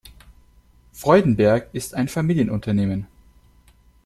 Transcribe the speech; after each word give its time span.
Freudenberg 0.93 1.69
ist 1.73 1.93
ein 1.93 2.07
Familienunternehmen. 2.07 3.05